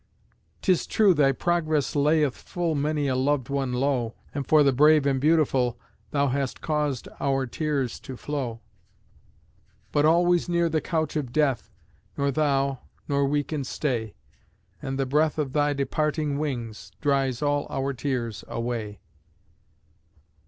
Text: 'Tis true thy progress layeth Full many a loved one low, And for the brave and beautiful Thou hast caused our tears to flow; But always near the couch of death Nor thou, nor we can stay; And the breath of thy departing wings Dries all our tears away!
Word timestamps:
'Tis 0.63 0.87
true 0.87 1.13
thy 1.13 1.31
progress 1.31 1.95
layeth 1.95 2.35
Full 2.35 2.73
many 2.73 3.07
a 3.07 3.15
loved 3.15 3.49
one 3.49 3.71
low, 3.71 4.15
And 4.33 4.47
for 4.47 4.63
the 4.63 4.73
brave 4.73 5.05
and 5.05 5.21
beautiful 5.21 5.77
Thou 6.09 6.29
hast 6.29 6.59
caused 6.59 7.07
our 7.19 7.45
tears 7.45 7.99
to 7.99 8.17
flow; 8.17 8.61
But 9.91 10.05
always 10.05 10.49
near 10.49 10.69
the 10.69 10.81
couch 10.81 11.15
of 11.15 11.31
death 11.31 11.69
Nor 12.17 12.31
thou, 12.31 12.79
nor 13.07 13.25
we 13.27 13.43
can 13.43 13.63
stay; 13.63 14.15
And 14.81 14.97
the 14.97 15.05
breath 15.05 15.37
of 15.37 15.53
thy 15.53 15.71
departing 15.73 16.39
wings 16.39 16.91
Dries 16.99 17.43
all 17.43 17.67
our 17.69 17.93
tears 17.93 18.43
away! 18.47 19.01